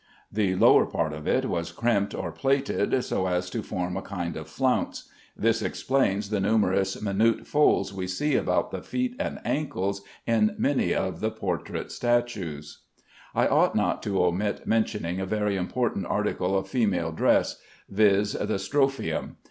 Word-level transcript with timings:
The 0.31 0.55
lower 0.55 0.87
part 0.87 1.13
of 1.13 1.27
it 1.27 1.45
was 1.45 1.71
crimped 1.71 2.15
or 2.15 2.31
plaited, 2.31 3.03
so 3.03 3.27
as 3.27 3.51
to 3.51 3.61
form 3.61 3.95
a 3.95 4.01
kind 4.01 4.35
of 4.35 4.47
flounce. 4.47 5.07
This 5.37 5.61
explains 5.61 6.31
the 6.31 6.39
numerous 6.39 6.99
minute 7.03 7.45
folds 7.45 7.93
we 7.93 8.07
see 8.07 8.35
about 8.35 8.71
the 8.71 8.81
feet 8.81 9.15
and 9.19 9.39
ankles 9.45 10.01
in 10.25 10.55
many 10.57 10.91
of 10.95 11.19
the 11.19 11.29
portrait 11.29 11.91
statues. 11.91 12.79
I 13.35 13.45
ought 13.47 13.75
not 13.75 14.01
to 14.01 14.23
omit 14.25 14.65
mentioning 14.65 15.19
a 15.19 15.27
very 15.27 15.55
important 15.55 16.07
article 16.07 16.57
of 16.57 16.67
female 16.67 17.11
dress, 17.11 17.61
viz., 17.87 18.33
the 18.33 18.57
"strophium." 18.57 19.35